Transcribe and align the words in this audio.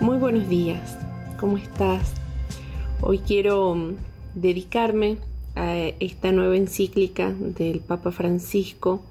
Muy 0.00 0.16
buenos 0.16 0.48
días, 0.48 0.96
¿cómo 1.38 1.58
estás? 1.58 2.14
Hoy 3.02 3.18
quiero 3.18 3.74
mm, 3.74 3.96
dedicarme 4.34 5.18
a 5.54 5.76
esta 5.76 6.32
nueva 6.32 6.56
encíclica 6.56 7.30
del 7.30 7.80
Papa 7.80 8.10
Francisco, 8.10 9.02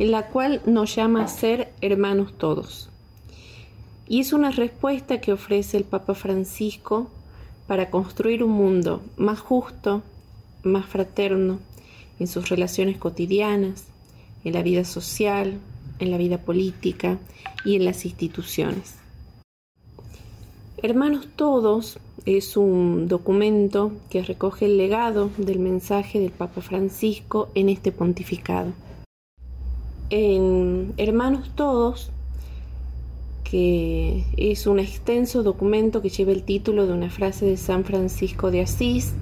en 0.00 0.10
la 0.10 0.26
cual 0.26 0.60
nos 0.66 0.96
llama 0.96 1.22
a 1.22 1.28
ser 1.28 1.72
hermanos 1.80 2.36
todos. 2.36 2.90
Y 4.08 4.18
es 4.18 4.32
una 4.32 4.50
respuesta 4.50 5.20
que 5.20 5.32
ofrece 5.32 5.76
el 5.76 5.84
Papa 5.84 6.14
Francisco 6.14 7.12
para 7.68 7.90
construir 7.90 8.42
un 8.42 8.50
mundo 8.50 9.02
más 9.16 9.38
justo, 9.38 10.02
más 10.64 10.84
fraterno, 10.84 11.60
en 12.18 12.26
sus 12.26 12.48
relaciones 12.48 12.98
cotidianas, 12.98 13.84
en 14.42 14.52
la 14.54 14.62
vida 14.62 14.82
social, 14.82 15.60
en 16.00 16.10
la 16.10 16.18
vida 16.18 16.38
política 16.38 17.18
y 17.64 17.76
en 17.76 17.84
las 17.84 18.04
instituciones. 18.04 19.03
Hermanos 20.84 21.28
Todos 21.34 21.98
es 22.26 22.58
un 22.58 23.08
documento 23.08 23.92
que 24.10 24.22
recoge 24.22 24.66
el 24.66 24.76
legado 24.76 25.30
del 25.38 25.58
mensaje 25.58 26.20
del 26.20 26.30
Papa 26.30 26.60
Francisco 26.60 27.48
en 27.54 27.70
este 27.70 27.90
pontificado. 27.90 28.74
En 30.10 30.92
Hermanos 30.98 31.52
Todos, 31.54 32.10
que 33.44 34.26
es 34.36 34.66
un 34.66 34.78
extenso 34.78 35.42
documento 35.42 36.02
que 36.02 36.10
lleva 36.10 36.32
el 36.32 36.42
título 36.42 36.86
de 36.86 36.92
una 36.92 37.08
frase 37.08 37.46
de 37.46 37.56
San 37.56 37.86
Francisco 37.86 38.50
de 38.50 38.60
Asís, 38.60 39.14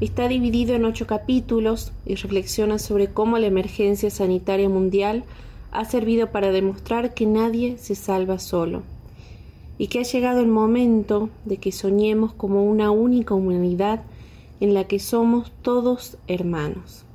está 0.00 0.28
dividido 0.28 0.76
en 0.76 0.84
ocho 0.84 1.08
capítulos 1.08 1.90
y 2.06 2.14
reflexiona 2.14 2.78
sobre 2.78 3.08
cómo 3.08 3.36
la 3.38 3.48
emergencia 3.48 4.10
sanitaria 4.10 4.68
mundial 4.68 5.24
ha 5.72 5.84
servido 5.86 6.30
para 6.30 6.52
demostrar 6.52 7.14
que 7.14 7.26
nadie 7.26 7.78
se 7.78 7.96
salva 7.96 8.38
solo 8.38 8.84
y 9.80 9.86
que 9.86 10.00
ha 10.00 10.02
llegado 10.02 10.40
el 10.40 10.46
momento 10.46 11.30
de 11.46 11.56
que 11.56 11.72
soñemos 11.72 12.34
como 12.34 12.64
una 12.64 12.90
única 12.90 13.32
humanidad 13.32 14.02
en 14.60 14.74
la 14.74 14.84
que 14.84 14.98
somos 14.98 15.52
todos 15.62 16.18
hermanos. 16.26 17.06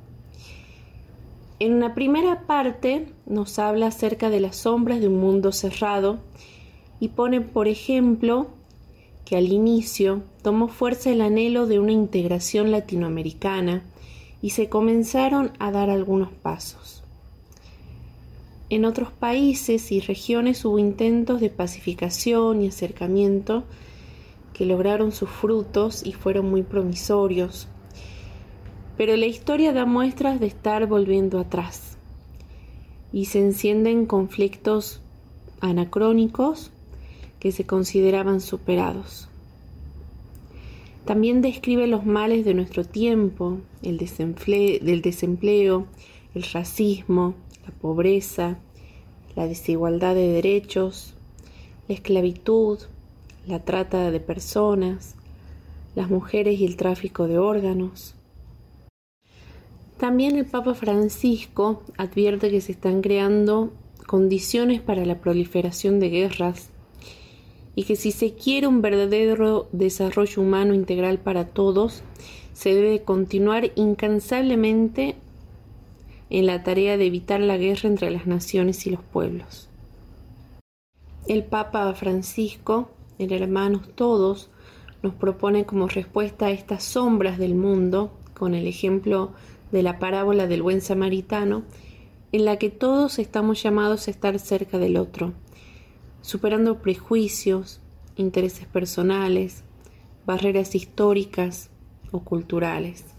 En 1.60 1.74
una 1.74 1.94
primera 1.94 2.40
parte 2.48 3.06
nos 3.24 3.60
habla 3.60 3.86
acerca 3.86 4.30
de 4.30 4.40
las 4.40 4.56
sombras 4.56 5.00
de 5.00 5.06
un 5.06 5.20
mundo 5.20 5.52
cerrado 5.52 6.18
y 6.98 7.06
pone, 7.06 7.40
por 7.40 7.68
ejemplo, 7.68 8.48
que 9.24 9.36
al 9.36 9.52
inicio 9.52 10.24
tomó 10.42 10.66
fuerza 10.66 11.12
el 11.12 11.20
anhelo 11.20 11.68
de 11.68 11.78
una 11.78 11.92
integración 11.92 12.72
latinoamericana 12.72 13.84
y 14.42 14.50
se 14.50 14.68
comenzaron 14.68 15.52
a 15.60 15.70
dar 15.70 15.88
algunos 15.88 16.32
pasos. 16.32 17.04
En 18.68 18.84
otros 18.84 19.12
países 19.12 19.92
y 19.92 20.00
regiones 20.00 20.64
hubo 20.64 20.78
intentos 20.80 21.40
de 21.40 21.50
pacificación 21.50 22.62
y 22.62 22.68
acercamiento 22.68 23.62
que 24.52 24.66
lograron 24.66 25.12
sus 25.12 25.30
frutos 25.30 26.04
y 26.04 26.12
fueron 26.12 26.50
muy 26.50 26.62
promisorios. 26.62 27.68
Pero 28.96 29.16
la 29.16 29.26
historia 29.26 29.72
da 29.72 29.84
muestras 29.84 30.40
de 30.40 30.46
estar 30.46 30.86
volviendo 30.86 31.38
atrás 31.38 31.96
y 33.12 33.26
se 33.26 33.38
encienden 33.38 34.06
conflictos 34.06 35.00
anacrónicos 35.60 36.72
que 37.38 37.52
se 37.52 37.66
consideraban 37.66 38.40
superados. 38.40 39.28
También 41.04 41.40
describe 41.40 41.86
los 41.86 42.04
males 42.04 42.44
de 42.44 42.54
nuestro 42.54 42.82
tiempo, 42.84 43.58
el 43.82 43.96
desempleo, 43.96 44.80
del 44.82 45.02
desempleo, 45.02 45.86
el 46.36 46.42
racismo, 46.42 47.34
la 47.66 47.72
pobreza, 47.72 48.58
la 49.34 49.46
desigualdad 49.46 50.14
de 50.14 50.28
derechos, 50.28 51.14
la 51.88 51.94
esclavitud, 51.94 52.78
la 53.46 53.64
trata 53.64 54.10
de 54.10 54.20
personas, 54.20 55.14
las 55.94 56.10
mujeres 56.10 56.60
y 56.60 56.66
el 56.66 56.76
tráfico 56.76 57.26
de 57.26 57.38
órganos. 57.38 58.14
También 59.96 60.36
el 60.36 60.44
Papa 60.44 60.74
Francisco 60.74 61.82
advierte 61.96 62.50
que 62.50 62.60
se 62.60 62.72
están 62.72 63.00
creando 63.00 63.72
condiciones 64.06 64.82
para 64.82 65.06
la 65.06 65.20
proliferación 65.20 66.00
de 66.00 66.10
guerras 66.10 66.68
y 67.74 67.84
que 67.84 67.96
si 67.96 68.12
se 68.12 68.34
quiere 68.34 68.66
un 68.66 68.82
verdadero 68.82 69.68
desarrollo 69.72 70.42
humano 70.42 70.74
integral 70.74 71.18
para 71.18 71.46
todos, 71.46 72.02
se 72.52 72.74
debe 72.74 73.02
continuar 73.02 73.70
incansablemente 73.74 75.16
en 76.30 76.46
la 76.46 76.62
tarea 76.62 76.96
de 76.96 77.06
evitar 77.06 77.40
la 77.40 77.56
guerra 77.56 77.88
entre 77.88 78.10
las 78.10 78.26
naciones 78.26 78.86
y 78.86 78.90
los 78.90 79.02
pueblos. 79.02 79.68
El 81.28 81.44
Papa 81.44 81.92
Francisco, 81.94 82.90
el 83.18 83.32
Hermanos 83.32 83.88
Todos, 83.94 84.50
nos 85.02 85.14
propone 85.14 85.64
como 85.64 85.88
respuesta 85.88 86.46
a 86.46 86.50
estas 86.50 86.84
sombras 86.84 87.38
del 87.38 87.54
mundo, 87.54 88.12
con 88.34 88.54
el 88.54 88.66
ejemplo 88.66 89.32
de 89.72 89.82
la 89.82 89.98
parábola 89.98 90.46
del 90.46 90.62
buen 90.62 90.80
samaritano, 90.80 91.62
en 92.32 92.44
la 92.44 92.58
que 92.58 92.70
todos 92.70 93.18
estamos 93.18 93.62
llamados 93.62 94.08
a 94.08 94.10
estar 94.10 94.38
cerca 94.38 94.78
del 94.78 94.96
otro, 94.96 95.32
superando 96.22 96.82
prejuicios, 96.82 97.80
intereses 98.16 98.66
personales, 98.66 99.62
barreras 100.26 100.74
históricas 100.74 101.70
o 102.10 102.20
culturales 102.20 103.15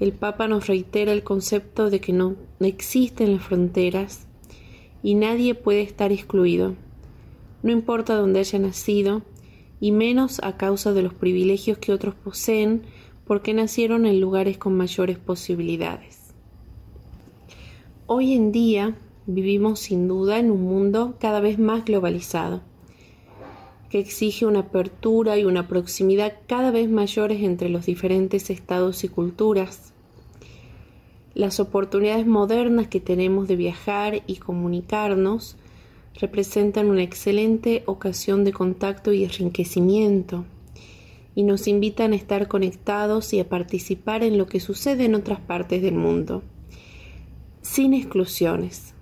el 0.00 0.12
Papa 0.12 0.46
nos 0.46 0.66
reitera 0.66 1.12
el 1.12 1.24
concepto 1.24 1.90
de 1.90 2.00
que 2.00 2.12
no, 2.12 2.36
existen 2.60 3.32
las 3.32 3.42
fronteras 3.42 4.26
y 5.02 5.14
nadie 5.14 5.54
puede 5.54 5.82
estar 5.82 6.12
excluido, 6.12 6.74
no 7.62 7.72
importa 7.72 8.14
dónde 8.14 8.40
haya 8.40 8.58
nacido, 8.58 9.22
y 9.80 9.92
menos 9.92 10.40
a 10.42 10.56
causa 10.56 10.92
de 10.92 11.02
los 11.02 11.14
privilegios 11.14 11.78
que 11.78 11.92
otros 11.92 12.14
poseen 12.14 12.82
porque 13.26 13.54
nacieron 13.54 14.06
en 14.06 14.20
lugares 14.20 14.58
con 14.58 14.76
mayores 14.76 15.18
posibilidades. 15.18 16.34
Hoy 18.06 18.32
en 18.34 18.52
día 18.52 18.96
vivimos 19.26 19.80
sin 19.80 20.08
duda 20.08 20.38
en 20.38 20.50
un 20.50 20.62
mundo 20.62 21.16
cada 21.20 21.40
vez 21.40 21.58
más 21.58 21.84
globalizado, 21.84 22.62
que 23.90 23.98
exige 23.98 24.46
una 24.46 24.60
apertura 24.60 25.38
y 25.38 25.44
una 25.44 25.66
proximidad 25.66 26.34
cada 26.46 26.70
vez 26.70 26.90
mayores 26.90 27.42
entre 27.42 27.68
los 27.68 27.86
diferentes 27.86 28.50
estados 28.50 29.02
y 29.04 29.08
culturas. 29.08 29.92
Las 31.34 31.60
oportunidades 31.60 32.26
modernas 32.26 32.88
que 32.88 33.00
tenemos 33.00 33.48
de 33.48 33.56
viajar 33.56 34.22
y 34.26 34.36
comunicarnos 34.36 35.56
representan 36.20 36.90
una 36.90 37.02
excelente 37.02 37.82
ocasión 37.86 38.44
de 38.44 38.52
contacto 38.52 39.12
y 39.12 39.24
enriquecimiento 39.24 40.44
y 41.34 41.44
nos 41.44 41.68
invitan 41.68 42.12
a 42.12 42.16
estar 42.16 42.48
conectados 42.48 43.32
y 43.32 43.38
a 43.38 43.48
participar 43.48 44.24
en 44.24 44.36
lo 44.36 44.46
que 44.46 44.58
sucede 44.58 45.04
en 45.04 45.14
otras 45.14 45.38
partes 45.38 45.80
del 45.80 45.94
mundo, 45.94 46.42
sin 47.62 47.94
exclusiones. 47.94 48.94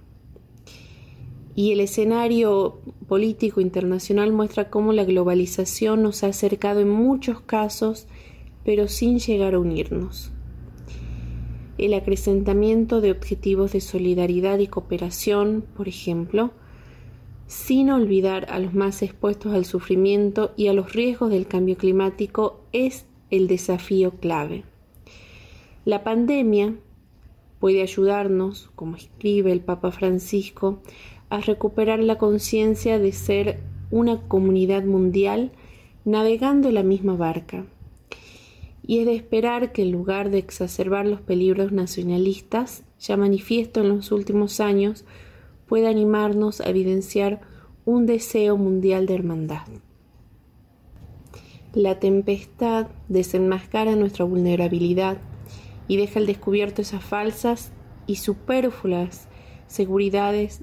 Y 1.55 1.73
el 1.73 1.81
escenario 1.81 2.81
político 3.09 3.61
internacional 3.61 4.33
muestra 4.33 4.71
cómo 4.71 4.93
la 4.93 5.05
globalización 5.05 6.03
nos 6.03 6.25
ha 6.25 6.29
acercado 6.29 6.81
en 6.81 6.89
muchos 6.89 7.41
casos, 7.41 8.07
pero 8.65 8.89
sin 8.89 9.19
llegar 9.19 9.55
a 9.55 9.59
unirnos. 9.59 10.33
El 11.79 11.95
acrecentamiento 11.95 13.01
de 13.01 13.11
objetivos 13.11 13.73
de 13.73 13.81
solidaridad 13.81 14.59
y 14.59 14.67
cooperación, 14.67 15.65
por 15.77 15.89
ejemplo, 15.89 16.53
sin 17.47 17.91
olvidar 17.91 18.47
a 18.51 18.59
los 18.59 18.75
más 18.75 19.03
expuestos 19.03 19.55
al 19.55 19.65
sufrimiento 19.65 20.53
y 20.57 20.67
a 20.69 20.73
los 20.73 20.93
riesgos 20.93 21.31
del 21.31 21.47
cambio 21.47 21.77
climático, 21.77 22.65
es 22.73 23.07
el 23.31 23.47
desafío 23.47 24.13
clave. 24.13 24.65
La 25.85 26.03
pandemia 26.03 26.75
puede 27.61 27.83
ayudarnos, 27.83 28.71
como 28.75 28.97
escribe 28.97 29.53
el 29.53 29.61
Papa 29.61 29.93
Francisco, 29.93 30.83
a 31.31 31.41
recuperar 31.41 32.01
la 32.01 32.19
conciencia 32.19 32.99
de 32.99 33.13
ser 33.13 33.61
una 33.91 34.21
comunidad 34.29 34.85
mundial 34.85 35.53
navegando 36.05 36.71
la 36.71 36.83
misma 36.83 37.17
barca. 37.17 37.65
Y 38.87 39.01
es 39.01 39.07
de 39.07 39.17
esperar 39.17 39.73
que 39.73 39.83
en 39.83 39.91
lugar 39.91 40.31
de 40.31 40.39
exacerbar 40.39 41.07
los 41.07 41.21
peligros 41.21 41.73
nacionalistas, 41.73 42.85
ya 43.01 43.17
manifiesto 43.17 43.81
en 43.81 43.89
los 43.89 44.13
últimos 44.13 44.61
años, 44.61 45.05
pueda 45.67 45.89
animarnos 45.89 46.61
a 46.61 46.69
evidenciar 46.69 47.41
un 47.85 48.07
deseo 48.07 48.57
mundial 48.57 49.07
de 49.07 49.15
hermandad. 49.15 49.67
La 51.73 51.99
tempestad 51.99 52.87
desenmascara 53.09 53.97
nuestra 53.97 54.25
vulnerabilidad 54.25 55.19
y 55.89 55.97
deja 55.97 56.21
al 56.21 56.27
descubierto 56.27 56.83
esas 56.83 57.05
falsas 57.05 57.73
y 58.07 58.17
superfluas 58.17 59.29
seguridades 59.67 60.63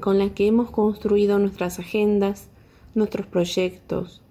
con 0.00 0.18
la 0.18 0.30
que 0.34 0.46
hemos 0.46 0.70
construido 0.70 1.38
nuestras 1.38 1.78
agendas, 1.78 2.48
nuestros 2.94 3.26
proyectos, 3.26 4.22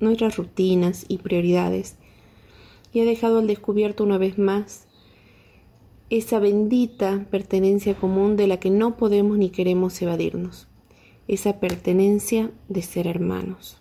nuestras 0.00 0.36
rutinas 0.36 1.04
y 1.08 1.18
prioridades, 1.18 1.96
y 2.92 3.00
ha 3.00 3.04
dejado 3.04 3.38
al 3.38 3.46
descubierto 3.46 4.04
una 4.04 4.18
vez 4.18 4.38
más 4.38 4.86
esa 6.10 6.38
bendita 6.38 7.26
pertenencia 7.30 7.94
común 7.94 8.36
de 8.36 8.46
la 8.46 8.58
que 8.58 8.70
no 8.70 8.96
podemos 8.96 9.38
ni 9.38 9.48
queremos 9.48 10.00
evadirnos, 10.02 10.68
esa 11.26 11.58
pertenencia 11.58 12.50
de 12.68 12.82
ser 12.82 13.06
hermanos. 13.06 13.78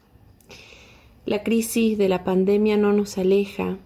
La 1.26 1.44
crisis 1.44 1.98
de 1.98 2.08
la 2.08 2.24
pandemia 2.24 2.78
no 2.78 2.94
nos 2.94 3.18
aleja, 3.18 3.78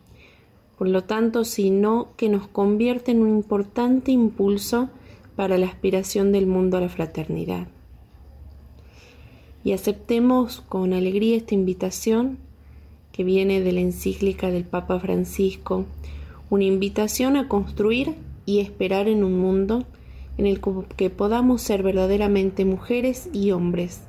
por 0.77 0.87
lo 0.87 1.05
tanto, 1.05 1.43
sino 1.43 2.09
que 2.17 2.29
nos 2.29 2.47
convierte 2.47 3.11
en 3.11 3.21
un 3.21 3.29
importante 3.29 4.11
impulso 4.11 4.89
para 5.35 5.57
la 5.57 5.67
aspiración 5.67 6.31
del 6.31 6.47
mundo 6.47 6.77
a 6.77 6.81
la 6.81 6.89
fraternidad. 6.89 7.67
Y 9.63 9.73
aceptemos 9.73 10.61
con 10.61 10.93
alegría 10.93 11.37
esta 11.37 11.55
invitación 11.55 12.37
que 13.11 13.23
viene 13.23 13.61
de 13.61 13.71
la 13.71 13.81
encíclica 13.81 14.51
del 14.51 14.65
Papa 14.65 14.99
Francisco, 14.99 15.85
una 16.49 16.65
invitación 16.65 17.37
a 17.37 17.47
construir 17.47 18.13
y 18.45 18.59
esperar 18.59 19.07
en 19.07 19.23
un 19.23 19.39
mundo 19.39 19.85
en 20.37 20.45
el 20.45 20.59
que 20.97 21.09
podamos 21.09 21.61
ser 21.61 21.81
verdaderamente 21.81 22.65
mujeres 22.65 23.29
y 23.31 23.51
hombres, 23.51 24.01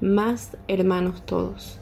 más 0.00 0.56
hermanos 0.68 1.26
todos. 1.26 1.80